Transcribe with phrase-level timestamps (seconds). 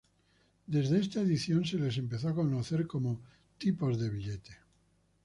[0.65, 3.19] Desde esta edición se les empezó a conocer como
[3.59, 4.57] Tipos de Billete.